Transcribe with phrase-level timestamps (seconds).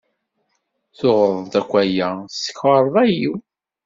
[0.97, 3.33] Tuɣeḍ-d akk aya s tkarḍa-iw?